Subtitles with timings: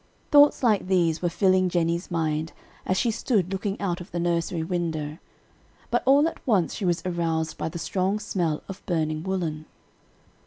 [0.31, 2.53] Thoughts like these were filling Jennie's mind
[2.87, 5.19] as she stood looking out of the nursery window;
[5.91, 9.67] but all at once she was aroused by the strong smell of burning woolen.